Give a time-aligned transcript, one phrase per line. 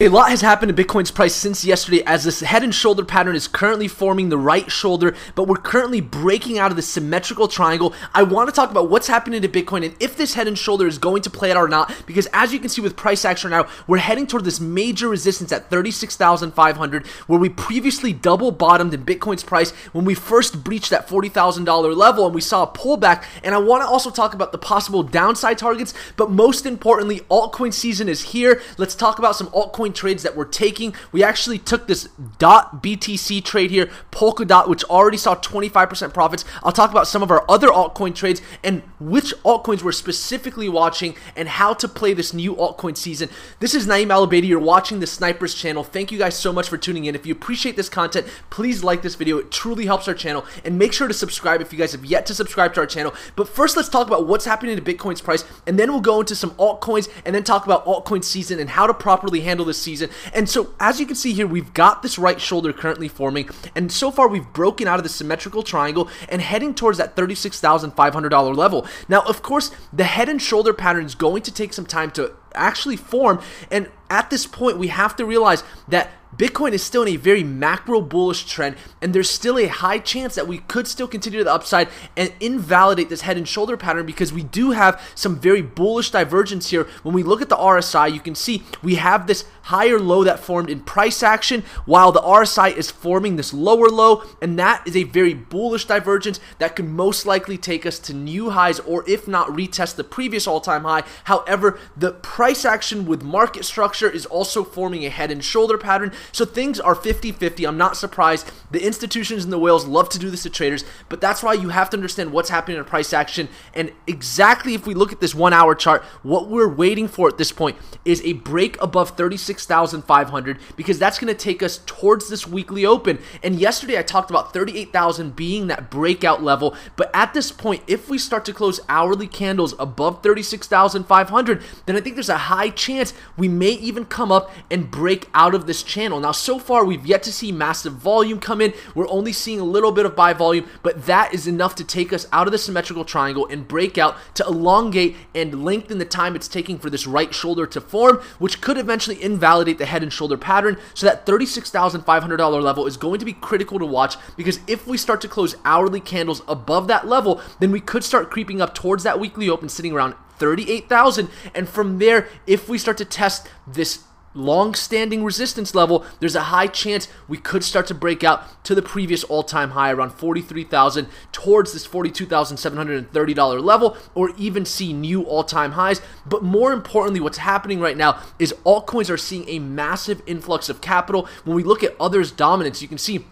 [0.00, 3.34] A lot has happened to Bitcoin's price since yesterday as this head and shoulder pattern
[3.34, 7.92] is currently forming the right shoulder, but we're currently breaking out of the symmetrical triangle.
[8.14, 10.86] I want to talk about what's happening to Bitcoin and if this head and shoulder
[10.86, 13.50] is going to play out or not, because as you can see with price action
[13.50, 19.04] now, we're heading toward this major resistance at 36,500, where we previously double bottomed in
[19.04, 23.24] Bitcoin's price when we first breached that $40,000 level and we saw a pullback.
[23.42, 27.74] And I want to also talk about the possible downside targets, but most importantly, altcoin
[27.74, 28.62] season is here.
[28.76, 30.94] Let's talk about some altcoin trades that we're taking.
[31.12, 36.44] We actually took this dot BTC trade here, Polkadot, which already saw 25% profits.
[36.62, 41.16] I'll talk about some of our other altcoin trades and which altcoins we're specifically watching
[41.36, 43.28] and how to play this new altcoin season.
[43.60, 44.48] This is Naeem Alabadi.
[44.48, 45.84] You're watching the Snipers channel.
[45.84, 47.14] Thank you guys so much for tuning in.
[47.14, 49.38] If you appreciate this content, please like this video.
[49.38, 50.44] It truly helps our channel.
[50.64, 53.14] And make sure to subscribe if you guys have yet to subscribe to our channel.
[53.36, 55.44] But first, let's talk about what's happening to Bitcoin's price.
[55.66, 58.86] And then we'll go into some altcoins and then talk about altcoin season and how
[58.86, 60.10] to properly handle this season.
[60.34, 63.90] And so, as you can see here, we've got this right shoulder currently forming, and
[63.90, 68.86] so far we've broken out of the symmetrical triangle and heading towards that $36,500 level.
[69.08, 72.32] Now, of course, the head and shoulder pattern is going to take some time to
[72.54, 77.08] actually form, and at this point, we have to realize that Bitcoin is still in
[77.08, 81.08] a very macro bullish trend, and there's still a high chance that we could still
[81.08, 85.02] continue to the upside and invalidate this head and shoulder pattern because we do have
[85.16, 86.84] some very bullish divergence here.
[87.02, 90.38] When we look at the RSI, you can see we have this higher low that
[90.38, 94.96] formed in price action, while the RSI is forming this lower low, and that is
[94.96, 99.26] a very bullish divergence that could most likely take us to new highs, or if
[99.26, 101.02] not, retest the previous all time high.
[101.24, 106.12] However, the price action with market structure is also forming a head and shoulder pattern.
[106.32, 107.64] So things are 50 50.
[107.64, 108.50] I'm not surprised.
[108.70, 111.70] The institutions and the whales love to do this to traders, but that's why you
[111.70, 113.48] have to understand what's happening in price action.
[113.74, 117.38] And exactly if we look at this one hour chart, what we're waiting for at
[117.38, 122.46] this point is a break above 36,500 because that's going to take us towards this
[122.46, 123.18] weekly open.
[123.42, 128.08] And yesterday I talked about 38,000 being that breakout level, but at this point, if
[128.08, 133.12] we start to close hourly candles above 36,500, then I think there's a high chance
[133.36, 136.07] we may even come up and break out of this channel.
[136.08, 138.72] Now, so far, we've yet to see massive volume come in.
[138.94, 142.12] We're only seeing a little bit of buy volume, but that is enough to take
[142.12, 146.34] us out of the symmetrical triangle and break out to elongate and lengthen the time
[146.34, 150.12] it's taking for this right shoulder to form, which could eventually invalidate the head and
[150.12, 150.78] shoulder pattern.
[150.94, 155.20] So that $36,500 level is going to be critical to watch because if we start
[155.20, 159.20] to close hourly candles above that level, then we could start creeping up towards that
[159.20, 164.04] weekly open sitting around 38,000 and from there if we start to test this
[164.38, 168.82] long-standing resistance level, there's a high chance we could start to break out to the
[168.82, 176.00] previous all-time high around 43,000 towards this $42,730 level or even see new all-time highs.
[176.24, 180.80] But more importantly, what's happening right now is altcoins are seeing a massive influx of
[180.80, 181.28] capital.
[181.44, 183.24] When we look at others' dominance, you can see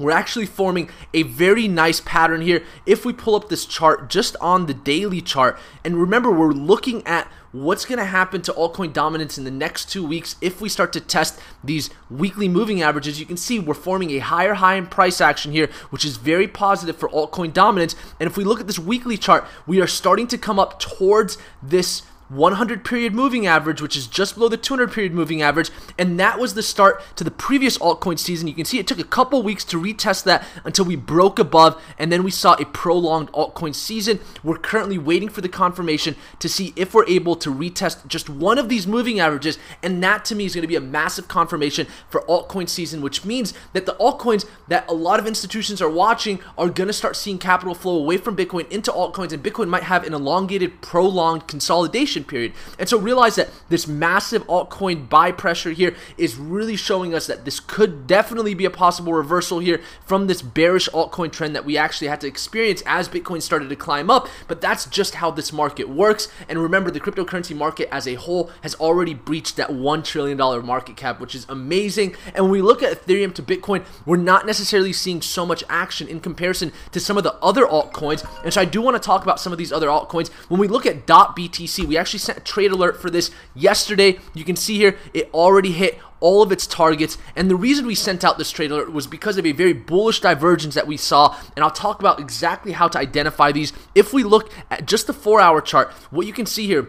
[0.00, 4.34] we're actually forming a very nice pattern here if we pull up this chart just
[4.40, 8.92] on the daily chart and remember we're looking at what's going to happen to altcoin
[8.92, 13.18] dominance in the next two weeks if we start to test these weekly moving averages?
[13.18, 16.46] You can see we're forming a higher high in price action here which is very
[16.46, 17.96] positive for altcoin dominance.
[18.18, 21.38] And if we look at this weekly chart we are starting to come up towards
[21.62, 26.18] this 100 period moving average, which is just below the 200 period moving average, and
[26.18, 28.46] that was the start to the previous altcoin season.
[28.46, 31.82] You can see it took a couple weeks to retest that until we broke above,
[31.98, 34.20] and then we saw a prolonged altcoin season.
[34.44, 38.58] We're currently waiting for the confirmation to see if we're able to retest just one
[38.58, 41.88] of these moving averages, and that to me is going to be a massive confirmation
[42.08, 46.38] for altcoin season, which means that the altcoins that a lot of institutions are watching
[46.56, 49.82] are going to start seeing capital flow away from Bitcoin into altcoins, and Bitcoin might
[49.82, 52.52] have an elongated, prolonged consolidation period.
[52.78, 57.44] And so realize that this massive altcoin buy pressure here is really showing us that
[57.44, 61.76] this could definitely be a possible reversal here from this bearish altcoin trend that we
[61.76, 64.28] actually had to experience as Bitcoin started to climb up.
[64.48, 66.28] But that's just how this market works.
[66.48, 70.96] And remember, the cryptocurrency market as a whole has already breached that $1 trillion market
[70.96, 72.16] cap, which is amazing.
[72.34, 76.08] And when we look at Ethereum to Bitcoin, we're not necessarily seeing so much action
[76.08, 78.26] in comparison to some of the other altcoins.
[78.42, 80.28] And so I do want to talk about some of these other altcoins.
[80.48, 84.18] When we look at .BTC, we actually actually sent a trade alert for this yesterday.
[84.34, 87.16] You can see here it already hit all of its targets.
[87.36, 90.20] And the reason we sent out this trade alert was because of a very bullish
[90.20, 91.38] divergence that we saw.
[91.54, 93.72] And I'll talk about exactly how to identify these.
[93.94, 96.88] If we look at just the four hour chart, what you can see here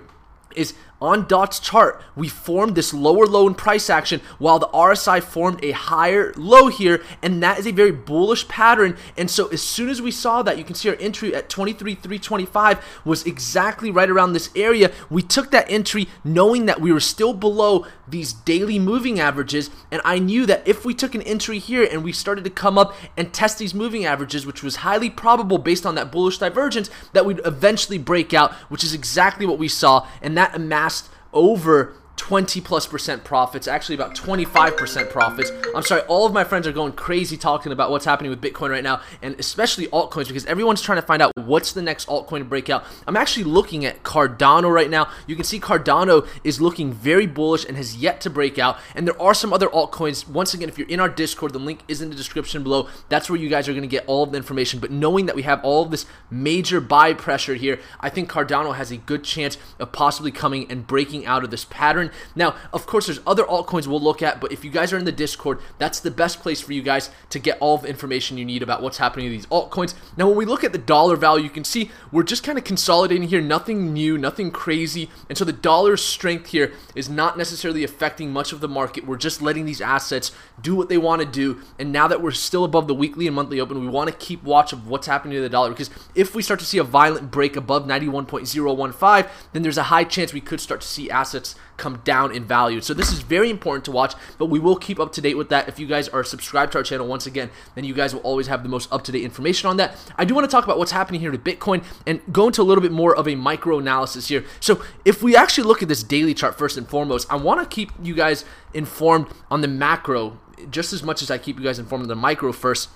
[0.56, 5.24] is on Dot's chart, we formed this lower low in price action while the RSI
[5.24, 8.96] formed a higher low here, and that is a very bullish pattern.
[9.18, 12.86] And so as soon as we saw that, you can see our entry at 23,325
[13.04, 14.92] was exactly right around this area.
[15.10, 20.02] We took that entry knowing that we were still below these daily moving averages, and
[20.06, 22.94] I knew that if we took an entry here and we started to come up
[23.18, 27.26] and test these moving averages, which was highly probable based on that bullish divergence, that
[27.26, 30.91] we'd eventually break out, which is exactly what we saw, and that amassed
[31.34, 35.52] over 20 plus percent profits, actually about 25% profits.
[35.76, 38.70] I'm sorry, all of my friends are going crazy talking about what's happening with Bitcoin
[38.70, 42.38] right now, and especially altcoins because everyone's trying to find out what's the next altcoin
[42.38, 42.86] to break out.
[43.08, 45.10] I'm actually looking at Cardano right now.
[45.26, 48.78] You can see Cardano is looking very bullish and has yet to break out.
[48.94, 50.28] And there are some other altcoins.
[50.28, 52.88] Once again, if you're in our Discord, the link is in the description below.
[53.10, 54.80] That's where you guys are going to get all of the information.
[54.80, 58.76] But knowing that we have all of this major buy pressure here, I think Cardano
[58.76, 62.11] has a good chance of possibly coming and breaking out of this pattern.
[62.36, 65.06] Now, of course, there's other altcoins we'll look at, but if you guys are in
[65.06, 68.46] the Discord, that's the best place for you guys to get all the information you
[68.46, 69.94] need about what's happening to these altcoins.
[70.18, 72.64] Now, when we look at the dollar value, you can see we're just kind of
[72.64, 77.84] consolidating here, nothing new, nothing crazy, and so the dollar's strength here is not necessarily
[77.84, 79.06] affecting much of the market.
[79.06, 80.32] We're just letting these assets
[80.62, 83.36] do what they want to do, and now that we're still above the weekly and
[83.36, 86.36] monthly open, we want to keep watch of what's happening to the dollar because if
[86.36, 90.42] we start to see a violent break above 91.015, then there's a high chance we
[90.42, 92.82] could start to see assets come down in value.
[92.82, 95.50] So this is very important to watch, but we will keep up to date with
[95.50, 95.68] that.
[95.68, 98.48] If you guys are subscribed to our channel once again, then you guys will always
[98.48, 99.96] have the most up-to-date information on that.
[100.18, 102.64] I do want to talk about what's happening here to Bitcoin and go into a
[102.64, 104.46] little bit more of a micro analysis here.
[104.60, 107.76] So if we actually look at this daily chart first and foremost, I want to
[107.76, 110.40] keep you guys informed on the macro
[110.70, 112.90] just as much as I keep you guys informed on the micro first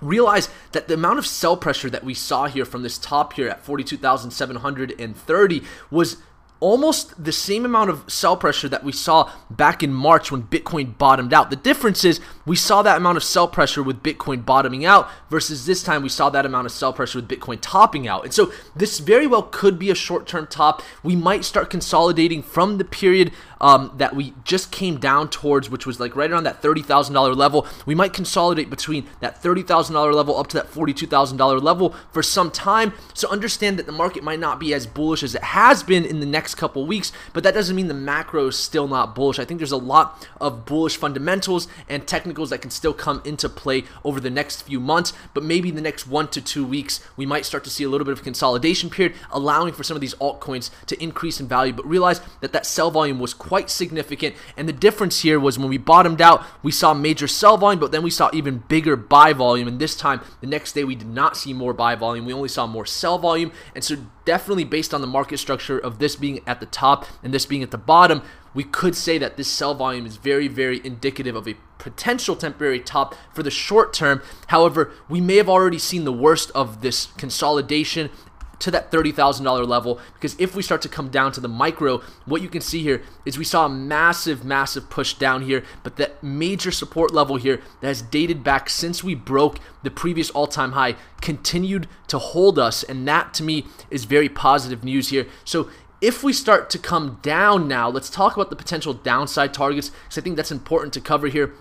[0.00, 3.48] realize that the amount of sell pressure that we saw here from this top here
[3.48, 6.16] at 42,730 was
[6.60, 10.96] almost the same amount of sell pressure that we saw back in March when Bitcoin
[10.96, 11.50] bottomed out.
[11.50, 15.66] The difference is we saw that amount of sell pressure with Bitcoin bottoming out versus
[15.66, 18.24] this time we saw that amount of sell pressure with Bitcoin topping out.
[18.24, 20.82] And so this very well could be a short term top.
[21.02, 25.86] We might start consolidating from the period um, that we just came down towards, which
[25.86, 27.66] was like right around that $30,000 level.
[27.86, 32.92] We might consolidate between that $30,000 level up to that $42,000 level for some time.
[33.14, 36.20] So understand that the market might not be as bullish as it has been in
[36.20, 39.38] the next couple weeks, but that doesn't mean the macro is still not bullish.
[39.38, 43.48] I think there's a lot of bullish fundamentals and technicals that can still come into
[43.48, 47.26] play over the next few months, but maybe the next one to two weeks, we
[47.26, 50.14] might start to see a little bit of consolidation period, allowing for some of these
[50.16, 51.72] altcoins to increase in value.
[51.72, 53.34] But realize that that sell volume was
[53.68, 54.36] significant.
[54.56, 57.92] And the difference here was when we bottomed out, we saw major sell volume, but
[57.92, 59.66] then we saw even bigger buy volume.
[59.66, 62.24] And this time, the next day, we did not see more buy volume.
[62.24, 63.52] We only saw more sell volume.
[63.74, 67.34] And so, definitely based on the market structure of this being at the top and
[67.34, 68.22] this being at the bottom,
[68.54, 72.80] we could say that this sell volume is very, very indicative of a potential temporary
[72.80, 74.22] top for the short term.
[74.48, 78.10] However, we may have already seen the worst of this consolidation
[78.60, 82.42] to that $30,000 level because if we start to come down to the micro, what
[82.42, 86.22] you can see here is we saw a massive, massive push down here, but that
[86.22, 90.94] major support level here that has dated back since we broke the previous all-time high
[91.20, 95.26] continued to hold us, and that to me is very positive news here.
[95.44, 95.68] So
[96.00, 100.18] if we start to come down now, let's talk about the potential downside targets because
[100.18, 101.52] I think that's important to cover here.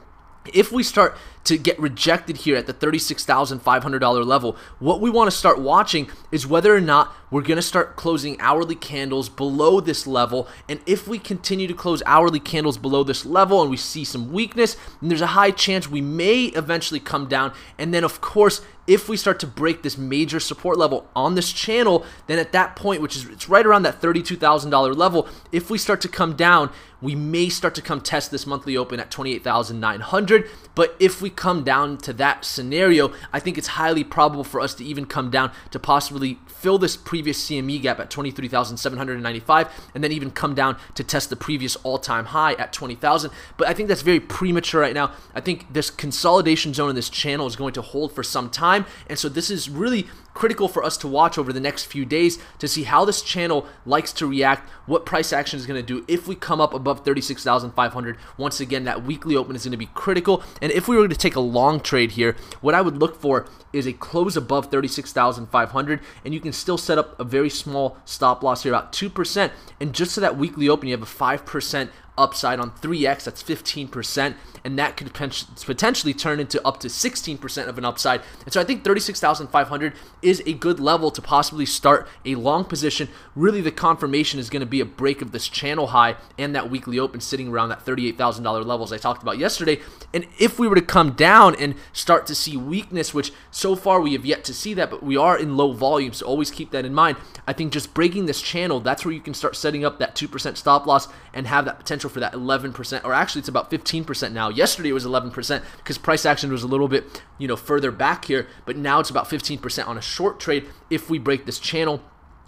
[0.53, 1.17] If we start
[1.49, 6.45] to get rejected here at the $36,500 level, what we want to start watching is
[6.45, 10.47] whether or not we're going to start closing hourly candles below this level.
[10.67, 14.31] And if we continue to close hourly candles below this level and we see some
[14.31, 17.51] weakness, then there's a high chance we may eventually come down.
[17.79, 21.53] And then, of course, if we start to break this major support level on this
[21.53, 25.77] channel, then at that point, which is it's right around that $32,000 level, if we
[25.77, 30.49] start to come down, we may start to come test this monthly open at 28,900.
[30.73, 34.73] But if we come down to that scenario, I think it's highly probable for us
[34.75, 40.11] to even come down to possibly fill this previous CME gap at 23,795 and then
[40.11, 43.31] even come down to test the previous all-time high at 20,000.
[43.55, 45.13] But I think that's very premature right now.
[45.33, 48.85] I think this consolidation zone in this channel is going to hold for some time.
[49.07, 52.39] And so this is really critical for us to watch over the next few days
[52.59, 56.05] to see how this channel likes to react, what price action is going to do.
[56.07, 59.89] If we come up above 36,500, once again, that weekly open is going to be
[59.93, 60.43] critical.
[60.61, 63.47] And if we were to take a long trade here, what I would look for
[63.71, 68.41] is a close above 36,500, and you can still set up a very small stop
[68.41, 69.51] loss here, about 2%.
[69.79, 74.35] And just to that weekly open, you have a 5% upside on 3x, that's 15%,
[74.63, 78.21] and that could potentially turn into up to 16% of an upside.
[78.43, 83.07] And so I think 36,500 is a good level to possibly start a long position.
[83.35, 86.69] Really, the confirmation is going to be a break of this channel high and that
[86.69, 89.79] weekly open sitting around that $38,000 levels I talked about yesterday.
[90.13, 94.01] And if we were to come down and start to see weakness, which so far
[94.01, 96.71] we have yet to see that, but we are in low volume, so always keep
[96.71, 97.15] that in mind.
[97.47, 100.57] I think just breaking this channel, that's where you can start setting up that 2%
[100.57, 104.49] stop loss and have that potential for that 11%, or actually it's about 15% now.
[104.49, 108.25] Yesterday it was 11% because price action was a little bit, you know, further back
[108.25, 112.01] here, but now it's about 15% on a short trade if we break this channel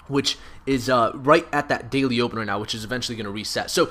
[0.08, 3.72] which is uh, right at that daily opener now, which is eventually going to reset.
[3.72, 3.90] So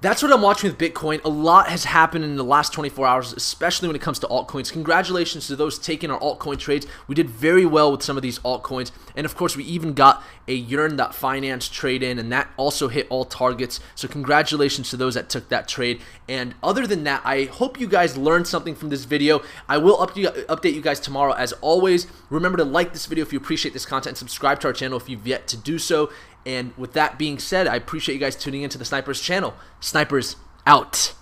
[0.00, 1.22] that's what I'm watching with Bitcoin.
[1.24, 4.72] A lot has happened in the last 24 hours, especially when it comes to altcoins.
[4.72, 6.86] Congratulations to those taking our altcoin trades.
[7.06, 8.92] We did very well with some of these altcoins.
[9.14, 13.24] And of course, we even got a Yearn.finance trade in, and that also hit all
[13.24, 13.80] targets.
[13.94, 16.00] So, congratulations to those that took that trade.
[16.28, 19.42] And other than that, I hope you guys learned something from this video.
[19.68, 21.32] I will update you guys tomorrow.
[21.32, 24.72] As always, remember to like this video if you appreciate this content subscribe to our
[24.72, 26.10] channel if you've yet to do so.
[26.46, 29.54] And with that being said, I appreciate you guys tuning into the Snipers channel.
[29.80, 31.14] Snipers out.